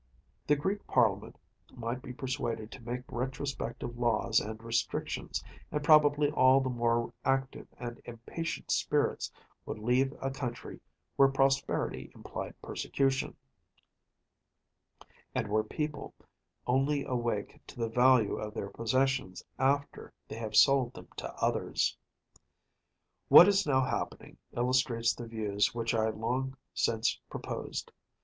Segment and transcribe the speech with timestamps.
[0.47, 1.37] The Greek Parliament
[1.75, 7.67] might be persuaded to make retrospective laws and restrictions, and probably all the more active
[7.77, 9.31] and impatient spirits
[9.63, 10.79] would leave a country
[11.17, 13.35] where prosperity implied persecution,
[15.35, 16.15] and where people
[16.65, 21.95] only awake to the value of their possessions after they have sold them to others.
[23.27, 27.91] What is now happening illustrates the views which I long since proposed.